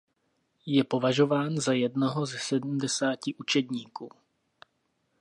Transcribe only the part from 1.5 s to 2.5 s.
za jednoho ze